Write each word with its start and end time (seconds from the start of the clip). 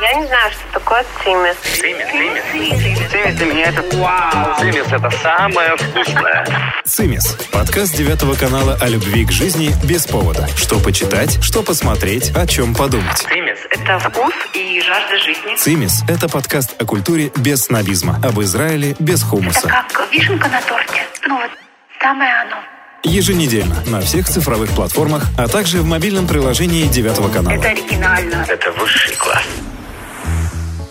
Я 0.00 0.14
не 0.14 0.26
знаю, 0.26 0.50
что 0.52 0.80
такое 0.80 1.04
цимис. 1.22 1.56
Цимис, 1.78 2.42
цимис. 2.52 3.10
Цимис 3.10 3.34
для 3.34 3.46
меня 3.46 3.64
это 3.66 3.96
вау. 3.98 4.58
Цимис 4.58 4.86
это 4.90 5.10
самое 5.22 5.76
вкусное. 5.76 6.46
«Цимис»– 6.84 7.36
подкаст 7.52 7.94
девятого 7.94 8.34
канала 8.34 8.78
о 8.80 8.88
любви 8.88 9.26
к 9.26 9.30
жизни 9.30 9.72
без 9.84 10.06
повода. 10.06 10.48
Что 10.56 10.80
почитать, 10.80 11.42
что 11.42 11.62
посмотреть, 11.62 12.34
о 12.34 12.46
чем 12.46 12.74
подумать. 12.74 13.18
Цимис. 13.18 13.58
Это 13.70 13.98
вкус 13.98 14.32
и 14.54 14.80
жажда 14.80 15.18
жизни. 15.18 15.56
«Цимис»– 15.56 16.02
это 16.08 16.28
подкаст 16.28 16.80
о 16.80 16.86
культуре 16.86 17.30
без 17.36 17.64
снобизма, 17.64 18.16
об 18.24 18.40
Израиле 18.40 18.96
без 18.98 19.20
Это 19.20 19.26
хумуса. 19.26 19.68
как 19.68 20.08
вишенка 20.10 20.48
на 20.48 20.62
торте. 20.62 21.02
Ну 21.26 21.36
вот, 21.36 21.50
самое 22.00 22.32
оно. 22.40 22.56
Еженедельно 23.02 23.76
на 23.86 24.00
всех 24.00 24.26
цифровых 24.26 24.70
платформах, 24.70 25.24
а 25.38 25.46
также 25.46 25.78
в 25.82 25.84
мобильном 25.86 26.26
приложении 26.26 26.84
девятого 26.86 27.30
канала. 27.30 27.54
Это 27.54 27.68
оригинально. 27.68 28.46
Это 28.48 28.72
высший 28.72 29.14
класс. 29.16 29.44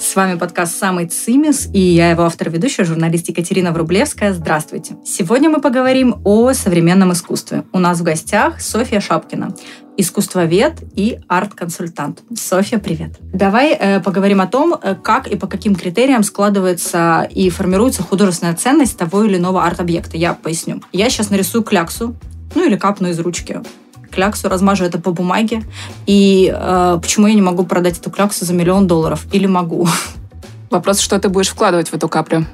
С 0.09 0.15
вами 0.15 0.39
подкаст 0.39 0.75
«Самый 0.75 1.05
Цимис» 1.05 1.69
и 1.71 1.79
я 1.79 2.09
его 2.09 2.23
автор-ведущая, 2.23 2.83
журналист 2.83 3.29
Екатерина 3.29 3.71
Врублевская. 3.71 4.33
Здравствуйте. 4.33 4.95
Сегодня 5.05 5.51
мы 5.51 5.61
поговорим 5.61 6.19
о 6.23 6.51
современном 6.53 7.13
искусстве. 7.13 7.63
У 7.73 7.77
нас 7.77 7.99
в 7.99 8.03
гостях 8.03 8.59
Софья 8.59 9.01
Шапкина, 9.01 9.53
искусствовед 9.97 10.77
и 10.95 11.19
арт-консультант. 11.27 12.23
Софья, 12.35 12.79
привет. 12.79 13.17
Давай 13.21 13.77
э, 13.79 13.99
поговорим 13.99 14.41
о 14.41 14.47
том, 14.47 14.73
э, 14.81 14.95
как 14.95 15.27
и 15.27 15.35
по 15.35 15.45
каким 15.45 15.75
критериям 15.75 16.23
складывается 16.23 17.29
и 17.29 17.51
формируется 17.51 18.01
художественная 18.01 18.55
ценность 18.55 18.97
того 18.97 19.23
или 19.25 19.37
иного 19.37 19.63
арт-объекта. 19.63 20.17
Я 20.17 20.33
поясню. 20.33 20.81
Я 20.91 21.11
сейчас 21.11 21.29
нарисую 21.29 21.63
кляксу, 21.63 22.15
ну 22.55 22.65
или 22.65 22.77
капну 22.77 23.09
из 23.09 23.19
ручки 23.19 23.61
кляксу, 24.09 24.49
размажу 24.49 24.85
это 24.85 24.99
по 24.99 25.11
бумаге. 25.11 25.63
И 26.05 26.53
э, 26.53 26.99
почему 27.01 27.27
я 27.27 27.33
не 27.33 27.41
могу 27.41 27.65
продать 27.65 27.97
эту 27.97 28.09
кляксу 28.09 28.45
за 28.45 28.53
миллион 28.53 28.87
долларов? 28.87 29.25
Или 29.31 29.47
могу? 29.47 29.87
Вопрос, 30.69 30.99
что 30.99 31.19
ты 31.19 31.29
будешь 31.29 31.49
вкладывать 31.49 31.89
в 31.89 31.93
эту 31.93 32.09
каплю? 32.09 32.45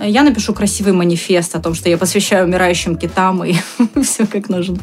Я 0.00 0.22
напишу 0.22 0.54
красивый 0.54 0.92
манифест 0.92 1.56
о 1.56 1.60
том, 1.60 1.74
что 1.74 1.88
я 1.88 1.98
посвящаю 1.98 2.46
умирающим 2.46 2.96
китам 2.96 3.44
и 3.44 3.56
все 4.02 4.26
как 4.26 4.48
нужно. 4.48 4.78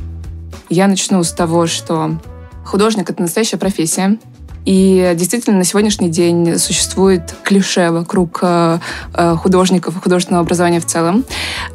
Я 0.70 0.88
начну 0.88 1.24
с 1.24 1.32
того, 1.32 1.68
что 1.68 2.20
художник— 2.66 3.10
это 3.10 3.22
настоящая 3.22 3.58
профессия. 3.58 4.18
И 4.66 5.14
действительно, 5.16 5.58
на 5.58 5.64
сегодняшний 5.64 6.10
день 6.10 6.58
существует 6.58 7.36
клише 7.44 7.92
вокруг 7.92 8.40
э, 8.42 8.80
э, 9.14 9.36
художников 9.36 9.96
и 9.96 10.00
художественного 10.02 10.44
образования 10.44 10.80
в 10.80 10.86
целом. 10.86 11.24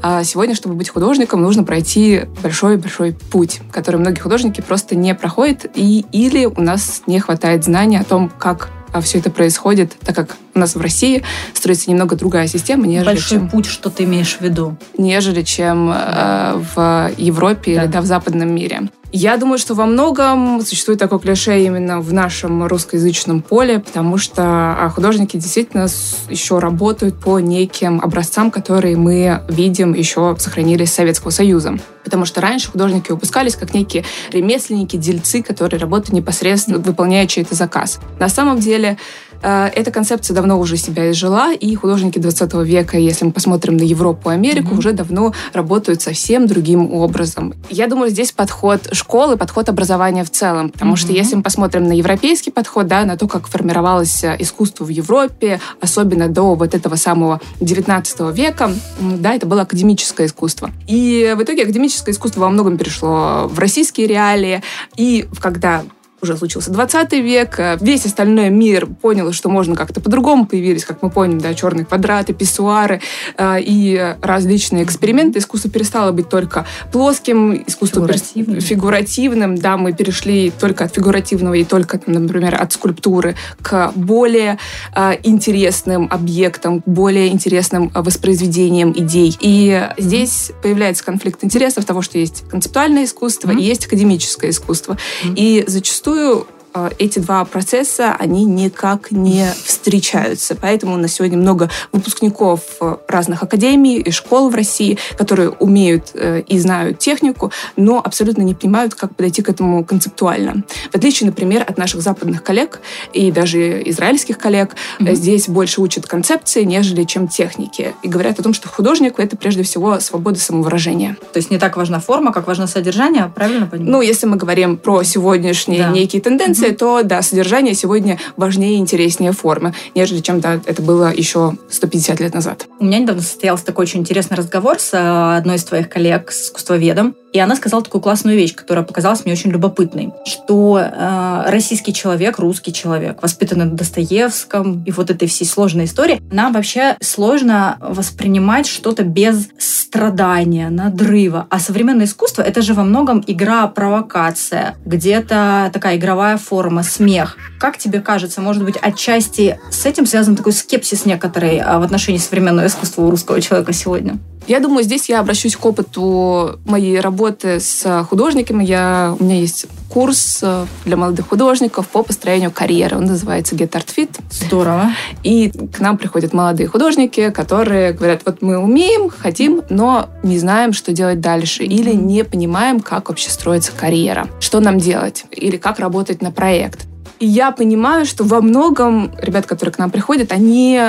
А 0.03 0.25
сегодня, 0.25 0.55
чтобы 0.55 0.75
быть 0.75 0.89
художником, 0.89 1.41
нужно 1.41 1.63
пройти 1.63 2.23
большой-большой 2.43 3.13
путь, 3.13 3.61
который 3.73 3.97
многие 3.97 4.21
художники 4.21 4.61
просто 4.61 4.97
не 4.97 5.15
проходят, 5.15 5.67
и, 5.75 6.05
или 6.13 6.47
у 6.47 6.61
нас 6.61 7.03
не 7.07 7.21
хватает 7.21 7.65
знаний 7.65 7.97
о 7.97 8.05
том, 8.05 8.29
как 8.29 8.71
все 9.03 9.19
это 9.19 9.31
происходит, 9.31 9.93
так 10.05 10.17
как 10.17 10.37
у 10.53 10.59
нас 10.59 10.75
в 10.75 10.81
России 10.81 11.23
строится 11.55 11.89
немного 11.93 12.17
другая 12.17 12.49
система, 12.49 12.89
нежели 12.89 13.07
Большой 13.07 13.39
чем 13.39 13.49
путь, 13.49 13.67
что 13.67 13.89
ты 13.89 14.03
имеешь 14.03 14.37
в 14.37 14.41
виду? 14.41 14.77
нежели 14.99 15.43
чем 15.43 15.93
э, 15.95 16.61
в 16.75 17.11
Европе 17.17 17.77
Да. 17.77 17.85
или 17.85 17.91
да, 17.93 18.01
в 18.01 18.07
западном 18.07 18.53
мире. 18.53 18.89
Я 19.13 19.37
думаю, 19.37 19.59
что 19.59 19.75
во 19.75 19.87
многом 19.87 20.61
существует 20.65 21.01
такое 21.01 21.19
клише 21.19 21.65
именно 21.65 22.01
в 22.01 22.13
нашем 22.13 22.65
русскоязычном 22.67 23.43
поле, 23.43 23.81
потому 23.81 24.19
что 24.19 24.43
а, 24.45 24.89
художники 24.95 25.37
действительно 25.37 25.89
еще 26.29 26.61
работают 26.61 27.19
по 27.19 27.41
неким 27.41 28.01
образцам, 28.01 28.53
которые 28.53 28.97
мы 28.97 29.43
видим 29.49 29.95
еще 29.95 30.37
сохранились 30.39 30.93
с 30.93 30.95
Советского 30.95 31.31
Союза. 31.31 31.77
Потому 32.05 32.25
что 32.25 32.41
раньше 32.41 32.71
художники 32.71 33.11
выпускались 33.11 33.57
как 33.57 33.75
некие 33.75 34.05
ремесленники, 34.31 34.97
дельцы, 34.97 35.43
которые 35.43 35.81
работают 35.81 36.13
непосредственно, 36.13 36.79
выполняя 36.79 37.27
чей-то 37.27 37.57
заказ. 37.57 37.99
На 38.21 38.29
самом 38.29 38.61
деле 38.61 38.97
эта 39.43 39.91
концепция 39.91 40.35
давно 40.35 40.59
уже 40.59 40.77
себя 40.77 41.11
изжила, 41.11 41.53
и 41.53 41.75
художники 41.75 42.19
20 42.19 42.53
века, 42.65 42.99
если 42.99 43.25
мы 43.25 43.33
посмотрим 43.33 43.77
на 43.77 43.83
Европу 43.83 44.31
и 44.31 44.35
Америку, 44.35 44.69
Мгм. 44.71 44.79
уже 44.79 44.93
давно 44.93 45.33
работают 45.53 46.03
совсем 46.03 46.47
другим 46.47 46.93
образом. 46.93 47.55
Я 47.71 47.87
думаю, 47.87 48.11
здесь 48.11 48.33
подход 48.33 48.89
школы, 48.93 49.37
подход 49.37 49.69
образования 49.69 50.25
в 50.25 50.31
целом, 50.31 50.71
потому 50.71 50.97
что 50.97 51.09
Мгм. 51.09 51.17
если 51.17 51.37
мы 51.37 51.43
посмотрим 51.43 51.85
на 51.85 51.93
европейский 51.93 52.51
подход, 52.51 52.87
да, 52.87 53.05
на 53.05 53.17
то, 53.17 53.29
как 53.29 53.49
формировалось 53.49 54.25
э, 54.25 54.37
искусство 54.39 54.85
в 54.85 54.89
Европе, 54.89 55.61
особенно 55.81 56.29
до 56.29 56.55
вот 56.55 56.75
этого 56.75 56.97
самого 56.97 57.41
19 57.61 58.33
века, 58.33 58.71
да, 59.01 59.35
это 59.35 59.47
было 59.47 59.63
академическое 59.63 60.27
искусство. 60.27 60.71
И 60.87 61.35
в 61.37 61.43
итоге 61.43 61.63
академическое 61.63 62.15
искусство 62.15 62.43
во 62.43 62.51
многом 62.51 62.77
перешло 62.79 63.49
в 63.49 63.59
российские 63.59 64.07
реалии, 64.07 64.63
и 64.97 65.27
когда 65.41 65.83
уже 66.23 66.37
случился 66.37 66.71
20 66.71 67.13
век, 67.23 67.59
э, 67.59 67.79
весь 67.81 68.07
остальной 68.07 68.51
мир 68.51 68.87
понял, 68.87 69.33
что 69.33 69.49
можно 69.49 69.77
как-то 69.77 70.01
по-другому, 70.01 70.47
появились, 70.47 70.85
как 70.85 71.03
мы 71.03 71.11
помним, 71.11 71.39
да, 71.39 71.55
черные 71.55 71.85
квадраты, 71.85 72.33
писсуары 72.33 73.01
э, 73.37 73.61
и 73.61 74.15
различные 74.23 74.85
эксперименты. 74.85 75.39
Искусство 75.39 75.71
перестало 75.71 76.13
быть 76.13 76.29
только 76.29 76.67
плоским, 76.93 77.63
искусство 77.67 78.03
Фигуративным. 78.03 78.61
фигуративным, 78.61 79.57
да, 79.57 79.77
мы 79.77 79.93
перешли 79.93 80.51
только 80.51 80.85
от 80.85 80.95
фигуративного 80.95 81.55
и 81.55 81.65
только, 81.65 82.01
например, 82.07 82.61
от 82.61 82.73
скульптуры 82.73 83.37
к 83.63 83.93
более 83.95 84.59
э, 84.95 85.13
интересным 85.23 86.09
объектам, 86.11 86.81
к 86.83 86.87
более 86.89 87.29
интересным 87.29 87.91
воспроизведениям 87.95 88.93
идей. 88.93 89.37
И 89.41 89.89
здесь 89.99 90.53
появляется 90.63 91.05
конфликт 91.05 91.43
интересов 91.45 91.85
того, 91.85 92.03
что 92.03 92.19
есть 92.19 92.45
концептуальное 92.49 93.05
искусство 93.05 93.49
Мгм. 93.49 93.59
и 93.59 93.63
есть 93.63 93.87
академическое 93.87 94.51
искусство. 94.51 94.97
Мгм. 95.25 95.35
И 95.37 95.65
зачастую 95.67 96.10
э, 96.11 96.60
эти 96.99 97.19
два 97.19 97.45
процесса, 97.45 98.15
они 98.19 98.45
никак 98.45 99.11
не 99.11 99.47
встречаются. 99.65 100.55
Поэтому 100.61 100.95
у 100.95 100.97
нас 100.97 101.13
сегодня 101.15 101.37
много 101.39 101.71
выпускников 101.93 102.61
э, 102.81 102.97
разных 103.09 103.43
академий 103.43 103.99
и 104.01 104.11
школ 104.11 104.51
в 104.51 104.55
России, 104.55 104.99
которые 105.17 105.51
умеют 105.51 106.11
э, 106.15 106.43
и 106.47 106.59
знают 106.59 106.99
технику, 106.99 107.51
но 107.77 108.01
абсолютно 108.03 108.43
не 108.43 108.55
понимают, 108.55 108.95
как 108.95 109.15
подойти 109.17 109.43
к 109.43 109.49
этому 109.49 109.85
концептуально. 109.85 110.65
В 110.93 110.95
отличие, 110.97 111.27
например, 111.29 111.65
от 111.69 111.79
наших 111.79 112.03
западных 112.03 112.43
коллег 112.43 112.81
и 113.13 113.33
даже 113.33 113.83
израильских 113.91 114.39
коллег, 114.39 114.75
э, 114.99 115.03
Мгм. 115.05 115.15
здесь 115.15 115.49
больше 115.49 115.81
учат 115.81 116.07
концепции, 116.07 116.63
нежели 116.65 117.05
чем 117.05 117.29
техники. 117.29 117.95
И 118.03 118.09
говорят 118.09 118.39
о 118.39 118.43
том, 118.43 118.53
что 118.55 118.69
художник— 118.69 119.15
это 119.19 119.37
прежде 119.37 119.63
всего 119.63 119.99
свобода 120.01 120.39
самовыражения. 120.39 121.17
То 121.33 121.39
есть 121.39 121.51
не 121.51 121.59
так 121.59 121.77
важна 121.77 122.01
форма, 122.01 122.33
как 122.33 122.47
важно 122.47 122.67
содержание, 122.67 123.31
правильно 123.35 123.67
понимаю? 123.67 123.91
Ну, 123.91 124.01
если 124.03 124.27
мы 124.27 124.37
говорим 124.37 124.77
про 124.77 125.03
сегодняшние 125.03 125.85
Да. 125.85 125.91
некие 125.91 126.23
тенденции, 126.23 126.60
Мгм. 126.69 126.77
то 126.77 127.03
да, 127.03 127.23
содержание 127.23 127.75
сегодня 127.75 128.19
важнее 128.37 128.75
и 128.75 128.79
интереснее 128.79 129.33
формы, 129.33 129.75
нежели 129.95 130.21
чем 130.21 130.41
да, 130.41 130.61
это 130.65 130.83
было 130.83 131.13
еще 131.13 131.55
150 131.71 132.21
лет 132.21 132.35
назад. 132.35 132.67
У 132.79 132.85
меня 132.85 132.99
недавно 132.99 133.23
состоялся 133.23 133.65
такой 133.65 133.85
очень 133.85 134.01
интересный 134.01 134.37
разговор 134.37 134.79
с 134.79 134.93
э, 134.93 135.37
одной 135.37 135.57
из 135.57 135.65
твоих 135.65 135.89
коллег, 135.89 136.31
с 136.31 136.47
искусствоведом, 136.47 137.15
и 137.33 137.39
она 137.39 137.57
сказала 137.57 137.83
такую 137.83 138.03
классную 138.03 138.37
вещь, 138.37 138.55
которая 138.55 138.85
показалась 138.85 139.25
мне 139.25 139.33
очень 139.33 139.51
любопытной, 139.51 140.13
что 140.25 140.79
э, 140.81 141.43
российский 141.47 141.93
человек, 141.93 142.39
русский 142.39 142.73
человек, 142.73 143.23
воспитанный 143.23 143.67
на 143.67 143.77
Достоевском 143.77 144.83
и 144.85 144.91
вот 144.91 145.11
этой 145.11 145.29
всей 145.29 145.45
сложной 145.45 145.85
истории, 145.85 146.21
нам 146.31 146.53
вообще 146.53 146.97
сложно 147.01 147.77
воспринимать 147.81 148.67
что-то 148.67 149.05
без 149.05 149.49
страдания, 149.59 150.71
надрыва. 150.71 151.47
А 151.51 151.59
современное 151.59 152.07
искусство— 152.07 152.43
это 152.51 152.63
же 152.63 152.75
во 152.75 152.85
многом 152.85 153.23
игра, 153.27 153.67
провокация, 153.67 154.77
где-то 154.85 155.71
такая 155.73 155.97
игровая 155.97 156.37
форма, 156.37 156.83
смех. 156.83 157.37
Как 157.59 157.77
тебе 157.79 158.01
кажется, 158.01 158.41
может 158.41 158.65
быть, 158.65 158.77
отчасти 158.77 159.59
с 159.71 159.87
этим 159.87 160.07
связан 160.07 160.37
такой 160.37 160.53
скепсис 160.53 161.07
некоторый 161.07 161.59
а, 161.59 161.79
в 161.79 161.83
отношении 161.83 162.19
современного 162.19 162.67
искусства 162.67 163.03
у 163.03 163.11
русского 163.11 163.41
человека 163.41 163.73
сегодня? 163.73 164.19
Я 164.51 164.59
думаю, 164.59 164.83
здесь 164.83 165.09
я 165.09 165.21
обращусь 165.21 165.55
к 165.55 165.65
опыту 165.65 166.59
моей 166.65 166.99
работы 166.99 167.61
с 167.61 168.05
художниками. 168.11 168.65
Я, 168.65 169.15
у 169.17 169.23
меня 169.23 169.39
есть 169.39 169.67
курс 169.89 170.41
э, 170.43 170.67
для 170.85 170.97
молодых 170.97 171.29
художников 171.29 171.87
по 171.87 172.03
построению 172.03 172.51
карьеры. 172.51 172.97
Он 172.97 173.05
называется 173.05 173.55
Get 173.55 173.71
Art 173.71 173.87
Fit. 173.97 174.11
Здорово. 174.29 174.91
И 175.23 175.51
к 175.51 175.79
нам 175.79 175.97
приходят 175.97 176.33
молодые 176.33 176.67
художники, 176.67 177.31
которые 177.31 177.93
говорят, 177.93 178.23
вот 178.25 178.43
мы 178.43 178.59
умеем, 178.59 179.09
хотим, 179.09 179.63
но 179.71 180.09
не 180.25 180.37
знаем, 180.37 180.73
что 180.73 180.91
делать 180.91 181.21
дальше. 181.21 181.63
Или 181.63 181.93
не 181.93 182.25
понимаем, 182.25 182.81
как 182.81 183.09
вообще 183.09 183.31
строится 183.31 183.71
карьера. 183.71 184.27
Что 184.41 184.59
нам 184.59 184.79
делать? 184.79 185.27
Или 185.31 185.59
как 185.59 185.79
работать 185.79 186.23
на 186.23 186.33
проект. 186.33 186.89
И 187.21 187.27
я 187.27 187.53
понимаю, 187.53 188.05
что 188.05 188.25
во 188.25 188.41
многом 188.41 189.13
ребят, 189.23 189.47
которые 189.47 189.73
к 189.73 189.79
нам 189.79 189.93
приходят, 189.93 190.33
они 190.33 190.81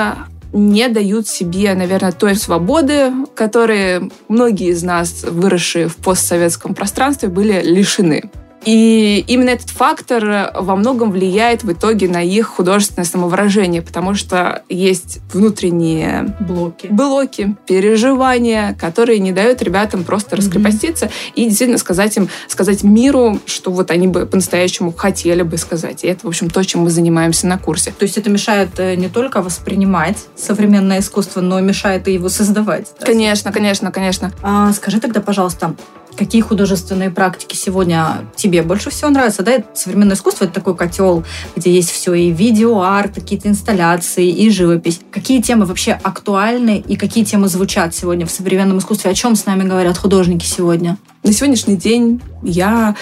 не 0.52 0.88
дают 0.88 1.26
себе, 1.28 1.74
наверное, 1.74 2.12
той 2.12 2.36
свободы, 2.36 3.10
которые 3.34 4.10
многие 4.28 4.68
из 4.68 4.82
нас, 4.82 5.24
выросшие 5.24 5.88
в 5.88 5.96
постсоветском 5.96 6.74
пространстве, 6.74 7.28
были 7.28 7.62
лишены. 7.62 8.30
И 8.64 9.24
именно 9.26 9.50
этот 9.50 9.70
фактор 9.70 10.52
во 10.54 10.76
многом 10.76 11.10
влияет 11.10 11.64
в 11.64 11.72
итоге 11.72 12.08
на 12.08 12.22
их 12.22 12.46
художественное 12.46 13.04
самовыражение, 13.04 13.82
потому 13.82 14.14
что 14.14 14.62
есть 14.68 15.20
внутренние 15.32 16.36
Блоки. 16.40 16.86
блоки, 16.88 17.56
переживания, 17.66 18.76
которые 18.78 19.18
не 19.18 19.32
дают 19.32 19.62
ребятам 19.62 20.04
просто 20.04 20.36
раскрепоститься 20.36 21.10
и 21.34 21.44
действительно 21.44 21.78
сказать 21.78 22.16
им, 22.16 22.28
сказать 22.48 22.82
миру, 22.82 23.40
что 23.46 23.72
вот 23.72 23.90
они 23.90 24.06
бы 24.06 24.26
по-настоящему 24.26 24.92
хотели 24.92 25.42
бы 25.42 25.56
сказать. 25.56 26.04
И 26.04 26.06
это, 26.06 26.26
в 26.26 26.28
общем, 26.28 26.50
то, 26.50 26.62
чем 26.62 26.82
мы 26.82 26.90
занимаемся 26.90 27.46
на 27.46 27.58
курсе. 27.58 27.92
То 27.98 28.04
есть 28.04 28.16
это 28.18 28.30
мешает 28.30 28.78
э, 28.78 28.94
не 28.94 29.08
только 29.08 29.42
воспринимать 29.42 30.18
современное 30.36 31.00
искусство, 31.00 31.40
но 31.40 31.60
мешает 31.60 32.06
и 32.08 32.14
его 32.14 32.28
создавать. 32.28 32.92
да? 33.00 33.06
Конечно, 33.06 33.52
конечно, 33.52 33.90
конечно. 33.90 34.32
А, 34.42 34.72
скажи 34.72 35.00
тогда, 35.00 35.20
пожалуйста, 35.20 35.74
какие 36.16 36.42
художественные 36.42 37.10
практики 37.10 37.56
сегодня 37.56 38.26
тебе 38.36 38.62
больше 38.62 38.90
всего 38.90 39.10
нравятся? 39.10 39.42
Да, 39.42 39.62
современное 39.74 40.16
искусство— 40.16 40.44
это 40.46 40.54
такой 40.54 40.76
котел, 40.76 41.24
где 41.56 41.72
есть 41.72 41.90
все 41.90 42.14
и 42.14 42.30
видео, 42.30 42.82
арт, 42.82 43.14
какие-то 43.14 43.48
инсталляции, 43.48 44.28
и 44.28 44.50
живопись. 44.50 45.00
Какие 45.10 45.42
темы 45.42 45.66
вообще 45.66 45.92
актуальны 45.92 46.78
и 46.86 46.96
какие 46.96 47.24
темы 47.24 47.48
звучат 47.48 47.94
сегодня 47.94 48.26
в 48.26 48.30
современном 48.30 48.78
искусстве? 48.78 49.10
О 49.10 49.14
чем 49.14 49.36
с 49.36 49.46
нами 49.46 49.68
говорят 49.68 49.98
художники 49.98 50.44
сегодня? 50.44 50.96
На 51.22 51.32
сегодняшний 51.32 51.76
день 51.76 52.20
я 52.42 52.96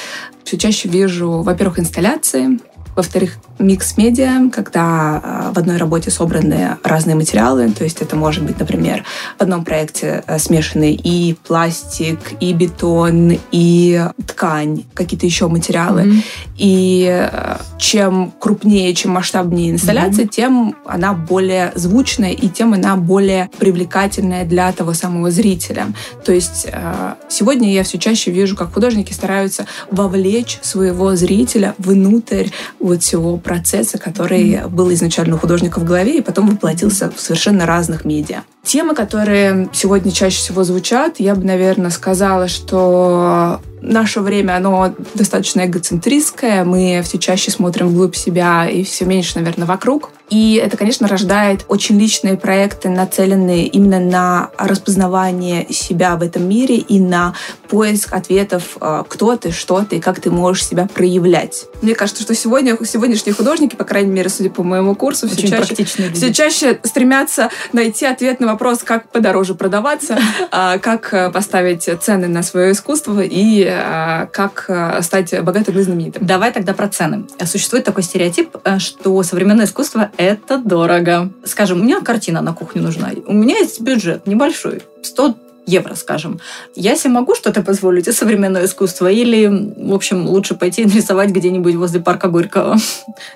все 0.45 0.59
чаще 0.59 0.89
вижу, 0.89 1.43
во-первых, 1.43 1.79
инсталляции, 1.79 2.59
во-вторых, 3.01 3.39
микс-медиа, 3.59 4.51
когда 4.53 5.21
э, 5.23 5.53
в 5.55 5.59
одной 5.59 5.79
работе 5.79 6.11
собраны 6.11 6.77
разные 6.85 7.17
материалы. 7.17 7.71
То 7.71 7.85
есть 7.85 8.03
это 8.03 8.15
может 8.15 8.45
быть, 8.45 8.59
например, 8.59 9.05
в 9.39 9.43
одном 9.43 9.65
проекте 9.65 10.23
э, 10.27 10.39
смешаны 10.39 10.93
и 10.93 11.35
пластик, 11.47 12.19
и 12.41 12.53
бетон, 12.53 13.39
и 13.53 14.05
ткань, 14.27 14.85
какие-то 14.93 15.25
еще 15.25 15.49
материалы. 15.49 16.03
Мгм. 16.03 16.23
И 16.59 17.09
э, 17.09 17.57
чем 17.79 18.33
крупнее, 18.39 18.95
чем 18.95 19.13
масштабнее 19.13 19.71
инсталляция, 19.71 20.27
тем 20.27 20.77
она 20.85 21.15
более 21.15 21.73
звучная 21.75 22.33
и 22.33 22.49
тем 22.49 22.75
она 22.75 22.97
более 22.97 23.49
привлекательная 23.59 24.45
для 24.45 24.71
того 24.73 24.93
самого 24.93 25.31
зрителя. 25.31 25.87
То 26.23 26.33
есть 26.33 26.67
э, 26.71 27.15
сегодня 27.31 27.73
я 27.73 27.83
все 27.83 27.99
чаще 27.99 28.31
вижу, 28.31 28.57
как 28.57 28.75
художники 28.75 29.15
стараются 29.15 29.65
вовлечь 29.91 30.59
своего 30.61 31.17
зрителя 31.17 31.75
внутрь 31.79 32.49
вот 32.91 33.03
всего 33.03 33.37
процесса, 33.37 33.99
который 33.99 34.61
был 34.69 34.93
изначально 34.93 35.37
у 35.37 35.39
художника 35.39 35.81
в 35.81 35.85
голове 35.85 36.19
и 36.19 36.23
потом 36.23 36.49
воплотился 36.49 37.11
в 37.11 37.21
совершенно 37.21 37.67
разных 37.67 38.05
медиа. 38.05 38.43
Темы, 38.63 38.95
которые 38.95 39.69
сегодня 39.73 40.13
чаще 40.13 40.37
всего 40.37 40.65
звучат, 40.65 41.15
я 41.19 41.35
бы, 41.35 41.45
наверное, 41.45 41.91
сказала, 41.91 42.49
что 42.49 43.61
наше 43.81 44.21
время, 44.21 44.57
оно 44.57 44.95
достаточно 45.15 45.65
эгоцентристское, 45.65 46.65
мы 46.65 47.01
все 47.05 47.19
чаще 47.19 47.51
смотрим 47.51 47.89
вглубь 47.89 48.15
себя 48.15 48.69
и 48.69 48.85
все 48.85 49.05
меньше, 49.05 49.39
наверное, 49.39 49.67
вокруг. 49.67 50.11
И 50.31 50.55
это, 50.55 50.77
конечно, 50.77 51.09
рождает 51.09 51.65
очень 51.69 51.99
личные 51.99 52.37
проекты, 52.37 52.89
нацеленные 52.89 53.67
именно 53.67 53.99
на 53.99 54.51
распознавание 54.57 55.67
себя 55.73 56.17
в 56.17 56.23
этом 56.23 56.49
мире 56.49 56.77
и 56.77 57.01
на 57.01 57.35
поиск 57.69 58.13
ответов, 58.13 58.77
э, 58.81 59.03
кто 59.09 59.37
ты, 59.37 59.51
что 59.51 59.85
ты 59.85 60.01
как 60.01 60.21
ты 60.21 60.31
можешь 60.31 60.67
себя 60.67 60.87
проявлять. 60.93 61.67
Мне 61.83 61.95
кажется, 61.95 62.23
что 62.23 62.35
сегодня, 62.35 62.77
сегодняшние 62.85 63.35
художники, 63.35 63.75
по 63.75 63.85
крайней 63.85 64.11
мере, 64.11 64.29
судя 64.29 64.51
по 64.51 64.63
моему 64.63 64.95
курсу, 64.95 65.29
все 65.29 65.49
чаще, 65.49 65.85
все 65.85 66.33
чаще 66.33 66.81
стремятся 66.85 67.51
найти 67.73 68.07
ответ 68.07 68.41
на 68.41 68.47
вопрос, 68.47 68.81
как 68.85 69.09
подороже 69.11 69.55
продаваться, 69.55 70.19
а, 70.53 70.79
как 70.79 71.13
э, 71.13 71.31
поставить 71.31 71.89
цены 72.01 72.29
на 72.29 72.43
свое 72.43 72.73
искусство 72.73 73.21
и 73.21 73.67
а, 73.67 74.27
как 74.27 74.67
э, 74.69 75.03
стать 75.03 75.43
богатым 75.43 75.79
и 75.79 75.83
знаменитым. 75.83 76.25
Давай 76.25 76.53
тогда 76.53 76.73
про 76.73 76.89
цены. 76.89 77.27
Существует 77.45 77.85
такой 77.85 78.05
стереотип, 78.05 78.57
э, 78.65 78.79
что 78.79 79.23
современное 79.23 79.67
искусство— 79.67 80.11
это 80.21 80.59
дорого. 80.59 81.31
Скажем, 81.45 81.81
у 81.81 81.85
меня 81.85 82.01
картина 82.01 82.43
на 82.43 82.53
кухню 82.53 82.83
нужна. 82.83 83.11
У 83.27 83.33
меня 83.33 83.59
есть 83.59 83.81
бюджет 83.81 84.27
небольшой, 84.27 84.83
100 85.03 85.35
евро, 85.67 85.95
скажем. 85.95 86.41
Я 86.75 86.97
себе 86.97 87.11
могу 87.11 87.35
что-то 87.35 87.63
позволить 87.63 88.09
из 88.09 88.17
современного 88.17 88.65
искусства? 88.65 89.11
Или, 89.11 89.47
в 89.47 89.95
общем, 89.95 90.27
лучше 90.27 90.55
пойти 90.55 90.85
рисовать 90.85 91.31
где-нибудь 91.31 91.75
возле 91.77 92.01
парка 92.01 92.29
Горького? 92.29 92.77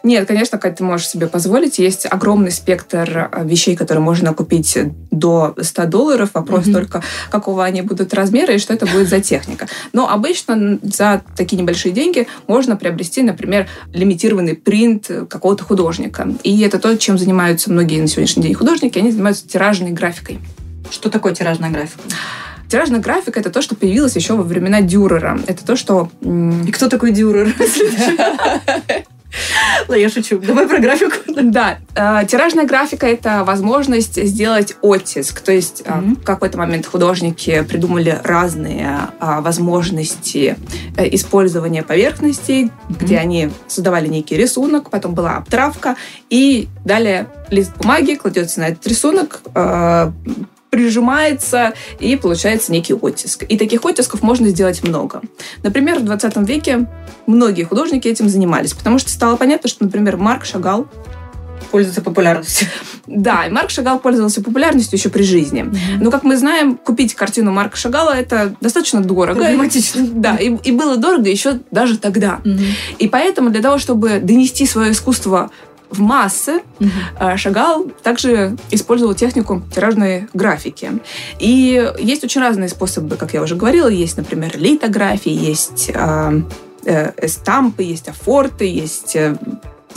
Нет, 0.03 0.27
конечно, 0.27 0.59
Кать, 0.59 0.77
ты 0.77 0.85
можешь 0.85 1.09
себе 1.09 1.27
позволить. 1.27 1.79
Есть 1.79 2.07
огромный 2.11 2.51
спектр 2.51 3.31
э, 3.33 3.45
вещей, 3.45 3.77
которые 3.77 4.03
можно 4.03 4.35
купить 4.35 4.77
до 5.11 5.55
100 5.61 5.87
долларов. 5.87 6.31
Вопрос 6.35 6.67
Мгм. 6.67 6.75
только, 6.75 7.03
какого 7.31 7.65
они 7.65 7.83
будут 7.83 8.15
размера 8.15 8.55
и 8.55 8.59
что 8.59 8.75
это 8.75 8.87
будет 8.87 9.09
за 9.09 9.21
техника. 9.21 9.67
Но 9.93 10.09
обычно 10.11 10.79
за 10.83 11.23
такие 11.37 11.61
небольшие 11.61 11.93
деньги 11.93 12.27
можно 12.47 12.77
приобрести, 12.77 13.23
например, 13.23 13.69
лимитированный 13.93 14.57
принт 14.57 15.11
какого-то 15.29 15.65
художника. 15.65 16.29
И 16.43 16.61
это 16.63 16.79
то, 16.79 16.97
чем 16.97 17.19
занимаются 17.19 17.71
многие 17.71 18.01
на 18.01 18.09
сегодняшний 18.09 18.43
день 18.43 18.55
художники. 18.55 18.99
Они 18.99 19.11
занимаются 19.11 19.47
тиражной 19.47 19.91
графикой. 19.93 20.39
Что 20.91 21.11
такое 21.11 21.35
тиражная 21.35 21.71
графика? 21.71 22.03
Тиражная 22.69 23.01
графика— 23.01 23.41
это 23.41 23.51
то, 23.51 23.63
что 23.63 23.75
появилось 23.75 24.17
еще 24.17 24.35
во 24.35 24.43
времена 24.43 24.81
Дюрера. 24.81 25.39
Это 25.47 25.65
то, 25.65 25.77
что... 25.77 26.11
И 26.23 26.73
кто 26.73 26.89
такой 26.89 27.13
Дюрер? 27.13 27.55
Ладно, 29.89 29.95
я 30.01 30.09
шучу. 30.09 30.39
Давай 30.39 30.67
про 30.67 30.79
графику. 30.79 31.17
Да, 31.43 31.79
э, 31.95 32.27
тиражная 32.27 32.67
графика— 32.67 33.07
это 33.09 33.45
возможность 33.45 34.23
сделать 34.25 34.77
оттиск. 34.81 35.41
То 35.41 35.53
есть 35.53 35.83
Мгм. 35.87 36.17
в 36.17 36.25
какой-то 36.25 36.57
момент 36.57 36.87
художники 36.87 37.63
придумали 37.63 38.19
разные 38.23 39.11
э, 39.21 39.41
возможности 39.41 40.57
э, 40.97 41.15
использования 41.15 41.83
поверхностей, 41.83 42.71
где 42.89 43.19
они 43.19 43.51
создавали 43.67 44.07
некий 44.09 44.37
рисунок, 44.37 44.91
потом 44.91 45.15
была 45.15 45.37
обтравка, 45.37 45.97
и 46.31 46.69
далее 46.85 47.27
лист 47.51 47.73
бумаги 47.77 48.15
кладется 48.15 48.61
на 48.61 48.69
этот 48.69 48.87
рисунок, 48.87 49.41
прижимается, 50.75 51.75
и 52.01 52.17
получается 52.17 52.73
некий 52.73 52.95
оттиск. 52.95 53.45
И 53.49 53.57
таких 53.57 53.85
оттисков 53.85 54.23
можно 54.23 54.49
сделать 54.49 54.83
много. 54.83 55.23
Например, 55.63 56.01
в 56.01 56.05
20 56.05 56.37
веке 56.49 56.87
многие 57.27 57.63
художники 57.63 58.09
этим 58.09 58.29
занимались, 58.29 58.73
потому 58.73 58.99
что 58.99 59.11
стало 59.11 59.37
понятно, 59.37 59.69
что, 59.69 59.85
например, 59.85 60.17
Марк 60.17 60.45
Шагал 60.45 60.89
Пользуется 61.71 62.03
популярностью. 62.03 62.69
да, 63.07 63.47
и 63.47 63.51
Марк 63.51 63.71
Шагал 63.71 63.99
пользовался 63.99 64.43
популярностью 64.43 64.99
еще 64.99 65.09
при 65.09 65.23
жизни. 65.23 65.67
Но, 66.01 66.11
как 66.11 66.23
мы 66.23 66.37
знаем, 66.37 66.77
купить 66.77 67.15
картину 67.15 67.53
Марка 67.53 67.77
Шагала 67.77 68.11
это 68.11 68.55
достаточно 68.61 69.01
дорого. 69.01 69.41
Проблематично. 69.41 70.07
Да, 70.13 70.37
и, 70.37 70.55
и 70.57 70.73
было 70.73 70.97
дорого 70.97 71.29
еще 71.29 71.61
даже 71.71 71.99
тогда. 71.99 72.41
Мгм. 72.45 72.65
И 72.99 73.09
поэтому 73.09 73.51
для 73.51 73.63
того, 73.63 73.79
чтобы 73.79 74.21
донести 74.21 74.67
свое 74.67 74.93
искусство 74.93 75.51
в 75.95 76.01
массы, 76.01 76.63
э, 77.19 77.37
Шагал 77.37 77.87
также 78.03 78.57
использовал 78.71 79.15
технику 79.15 79.63
тиражной 79.75 80.29
графики. 80.35 80.93
И 81.39 81.93
есть 81.99 82.25
очень 82.25 82.41
разные 82.41 82.69
способы, 82.69 83.17
как 83.17 83.35
я 83.35 83.43
уже 83.43 83.57
говорила. 83.57 83.89
Есть, 83.89 84.17
например, 84.17 84.59
литографии, 84.59 85.33
есть 85.33 85.91
э, 85.93 86.43
э, 86.85 87.13
эстампы, 87.23 87.83
есть 87.83 88.09
афорты, 88.09 88.67
есть 88.67 89.17
э, 89.17 89.37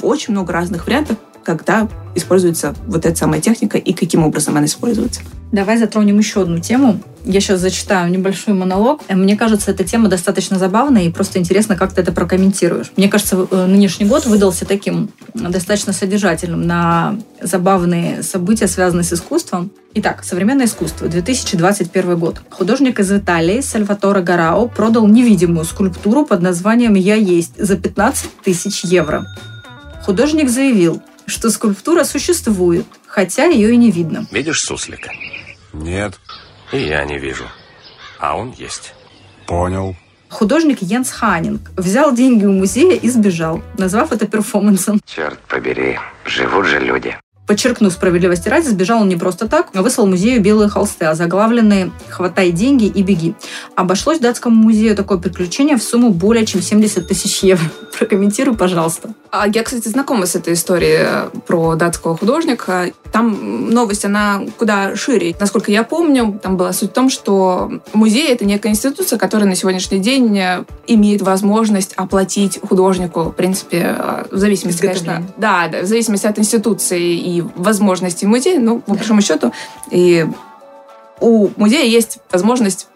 очень 0.01 0.33
много 0.33 0.53
разных 0.53 0.85
вариантов, 0.85 1.17
когда 1.47 1.87
используется 2.13 2.75
вот 2.87 3.05
эта 3.05 3.15
самая 3.15 3.39
техника 3.39 3.77
и 3.77 3.93
каким 3.93 4.25
образом 4.25 4.57
она 4.57 4.65
используется. 4.65 5.21
Давай 5.53 5.77
затронем 5.77 6.17
еще 6.19 6.41
одну 6.41 6.59
тему. 6.59 6.99
Я 7.23 7.39
сейчас 7.39 7.61
зачитаю 7.61 8.11
небольшой 8.11 8.53
монолог. 8.53 9.01
Э, 9.07 9.15
Мне 9.15 9.37
кажется, 9.37 9.71
эта 9.71 9.85
тема 9.85 10.09
достаточно 10.09 10.59
забавная, 10.59 11.03
и 11.03 11.09
просто 11.09 11.39
интересно, 11.39 11.77
как 11.77 11.93
ты 11.93 12.01
это 12.01 12.11
прокомментируешь. 12.11 12.91
Мне 12.97 13.07
кажется, 13.07 13.47
э, 13.49 13.65
нынешний 13.65 14.05
год 14.05 14.25
выдался 14.25 14.65
таким 14.65 15.09
достаточно 15.33 15.93
содержательным 15.93 16.67
на 16.67 17.15
забавные 17.41 18.23
события, 18.23 18.67
связанные 18.67 19.05
с 19.05 19.13
искусством. 19.13 19.71
Итак, 19.93 20.25
современное 20.25 20.65
искусство, 20.65 21.07
2021 21.07 22.17
год. 22.19 22.41
Художник 22.49 22.99
из 22.99 23.09
Италии 23.09 23.61
Сальваторе 23.61 24.21
Гарао 24.21 24.67
продал 24.67 25.07
невидимую 25.07 25.63
скульптуру 25.63 26.25
под 26.25 26.41
названием 26.41 26.95
«Я 26.95 27.15
есть» 27.15 27.53
за 27.57 27.77
15 27.77 28.29
тысяч 28.43 28.83
евро. 28.83 29.25
Художник 30.07 30.49
заявил, 30.49 31.01
что 31.27 31.49
скульптура 31.51 32.03
существует, 32.03 32.85
хотя 33.05 33.45
ее 33.45 33.73
и 33.73 33.77
не 33.77 33.91
видно. 33.91 34.25
Видишь 34.31 34.61
суслика? 34.61 35.11
Нет, 35.73 36.19
И 36.71 36.77
я 36.79 37.05
не 37.05 37.17
вижу. 37.19 37.43
А 38.19 38.35
он 38.35 38.53
есть. 38.57 38.93
понял. 39.45 39.95
Художник 40.29 40.81
Йенс 40.81 41.09
Ханинг 41.11 41.71
взял 41.77 42.13
деньги 42.13 42.43
у 42.45 42.51
музея 42.51 42.97
и 42.97 43.09
сбежал, 43.09 43.61
назвав 43.77 44.11
это 44.11 44.27
перформансом. 44.27 44.99
Черт 45.05 45.39
побери, 45.47 45.99
живут 46.25 46.65
же 46.65 46.79
люди. 46.79 47.15
Подчеркнув 47.47 47.93
справедливости 47.93 48.49
ради, 48.49 48.67
сбежал 48.67 49.01
он 49.03 49.07
не 49.07 49.15
просто 49.15 49.47
так, 49.47 49.69
а 49.73 49.81
выслал 49.81 50.05
музею 50.05 50.41
белые 50.41 50.67
холсты, 50.67 51.05
озаглавленные 51.05 51.93
«Хватай 52.09 52.51
деньги 52.51 52.85
и 52.87 53.01
беги». 53.03 53.35
Обошлось 53.77 54.19
датскому 54.19 54.53
музею 54.61 54.97
такое 54.97 55.17
приключение 55.17 55.77
в 55.77 55.83
сумму 55.83 56.09
более 56.09 56.45
чем 56.45 56.61
70 56.61 57.07
тысяч 57.07 57.43
евро. 57.43 57.65
Прокомментируй, 57.97 58.57
пожалуйста. 58.57 59.11
А 59.31 59.47
я, 59.47 59.63
кстати, 59.63 59.87
знакома 59.87 60.25
с 60.25 60.35
этой 60.35 60.53
историей 60.53 60.99
э, 60.99 61.29
про 61.45 61.75
датского 61.75 62.17
художника. 62.17 62.91
Там 63.11 63.69
новость, 63.69 64.05
она 64.05 64.41
куда 64.57 64.95
шире. 64.95 65.35
Насколько 65.39 65.71
я 65.71 65.83
помню, 65.83 66.39
там 66.41 66.57
была 66.57 66.73
суть 66.73 66.91
в 66.91 66.93
том, 66.93 67.09
что 67.09 67.71
музей— 67.93 68.27
это 68.29 68.45
некая 68.45 68.69
институция, 68.69 69.19
которая 69.19 69.47
на 69.47 69.55
сегодняшний 69.55 69.99
день 69.99 70.37
э, 70.37 70.63
имеет 70.87 71.21
возможность 71.21 71.93
оплатить 71.95 72.59
художнику, 72.61 73.23
в 73.23 73.31
принципе, 73.31 73.95
э, 73.97 74.25
в 74.31 74.37
зависимости, 74.37 74.81
конечно, 74.81 75.23
да, 75.37 75.67
да, 75.67 75.81
в 75.81 75.85
зависимости 75.85 76.27
от 76.27 76.39
институции 76.39 77.15
и 77.15 77.43
возможностей 77.55 78.25
музея, 78.25 78.59
ну, 78.59 78.79
по 78.79 78.93
большому 78.93 79.21
счету, 79.21 79.51
и 79.91 80.25
у 81.19 81.49
музея 81.57 81.85
есть 81.85 82.19
возможность 82.31 82.87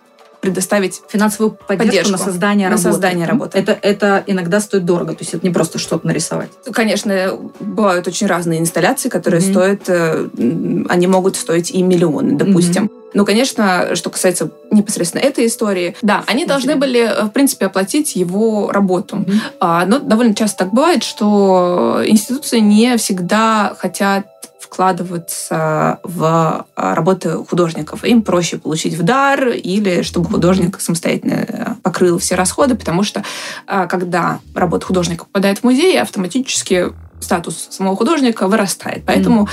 предоставить 0.42 1.02
финансовую 1.08 1.52
поддержку, 1.52 1.86
поддержку 1.86 2.12
на 2.12 2.18
создание 2.18 2.68
на 2.68 2.76
работы. 2.76 2.92
создание 2.92 3.28
работы. 3.28 3.58
Это, 3.58 3.78
это 3.80 4.24
иногда 4.26 4.60
стоит 4.60 4.86
дорого, 4.86 5.14
то 5.14 5.20
есть 5.22 5.34
это 5.34 5.46
не 5.46 5.54
просто 5.54 5.78
что-то 5.78 6.08
нарисовать. 6.08 6.50
Конечно, 6.74 7.38
бывают 7.60 8.08
очень 8.08 8.28
разные 8.28 8.60
инсталляции, 8.60 9.10
которые 9.10 9.42
mm-hmm. 9.42 9.52
стоят, 9.52 9.82
э, 9.88 10.86
они 10.90 11.08
могут 11.08 11.36
стоить 11.36 11.72
и 11.72 11.82
миллионы, 11.84 12.34
допустим. 12.34 12.86
Mm-hmm. 12.86 12.98
Ну, 13.14 13.26
конечно, 13.26 13.96
что 13.96 14.10
касается 14.10 14.52
непосредственно 14.72 15.22
этой 15.22 15.46
истории, 15.46 15.96
да, 16.02 16.24
они 16.28 16.46
должны 16.46 16.76
были, 16.76 17.02
э, 17.02 17.26
в 17.26 17.30
принципе, 17.30 17.68
оплатить 17.68 18.16
его 18.16 18.72
работу. 18.72 19.18
Mm-hmm. 19.18 19.86
Но 19.88 20.00
довольно 20.00 20.34
часто 20.34 20.60
так 20.60 20.74
бывает, 20.74 21.04
что 21.04 22.02
институции 22.06 22.60
не 22.60 22.98
всегда 22.98 23.76
хотят 23.78 24.26
вкладываться 24.72 26.00
в 26.04 26.66
а, 26.78 26.96
работы 26.96 27.32
художников. 27.44 28.06
Им 28.06 28.22
проще 28.22 28.58
получить 28.58 28.94
в 28.94 29.04
дар 29.04 29.50
или 29.50 30.02
чтобы 30.02 30.30
художник 30.30 30.80
самостоятельно 30.80 31.34
э, 31.34 31.76
покрыл 31.84 32.20
все 32.20 32.36
расходы, 32.36 32.76
потому 32.76 33.04
что 33.04 33.22
а, 33.68 33.86
когда 33.88 34.40
работа 34.56 34.86
художника 34.86 35.26
попадает 35.26 35.60
в 35.60 35.66
музей, 35.66 36.00
автоматически 36.00 36.86
статус 37.20 37.68
самого 37.70 37.98
художника 37.98 38.48
вырастает. 38.48 39.04
Поэтому 39.06 39.44
mm. 39.44 39.50